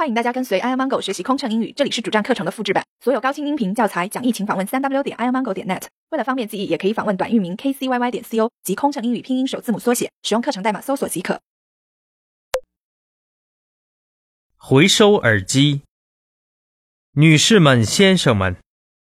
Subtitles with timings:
[0.00, 5.82] 欢迎大家跟随 iomongo 学习空乘英语，这里是主站课程的复制版，所有高清音频教材讲义，请访问三 w 点 iomongo 点 net。
[6.08, 11.42] 为了方便记忆，也可以访问短域名 kcyy 点 co 及空乘英语拼音首字母缩写，使用课程代码搜索即可。
[14.56, 15.82] 回收耳机，
[17.16, 18.56] 女士们、先生们，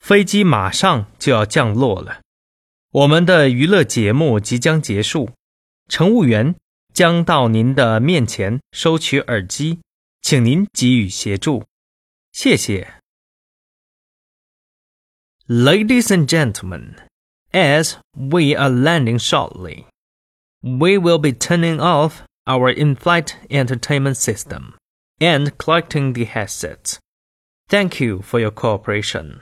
[0.00, 2.20] 飞机马上就要降落了，
[2.90, 5.30] 我们的娱乐节目即将结束，
[5.88, 6.54] 乘务员
[6.92, 9.78] 将到您的面前收取耳机。
[10.23, 11.65] 请您给予协助，
[12.31, 12.95] 谢谢。
[15.47, 16.95] Ladies and gentlemen,
[17.51, 19.85] as we are landing shortly,
[20.61, 24.75] we will be turning off our in-flight entertainment system
[25.19, 26.99] and collecting the headsets.
[27.67, 29.41] Thank you for your cooperation.